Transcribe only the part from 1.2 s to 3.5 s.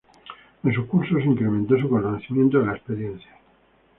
incrementó su conocimiento de la experiencia.